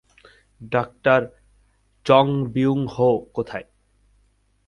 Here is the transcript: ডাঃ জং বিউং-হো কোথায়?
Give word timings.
ডাঃ 0.61 0.89
জং 2.05 2.27
বিউং-হো 2.53 3.09
কোথায়? 3.33 3.67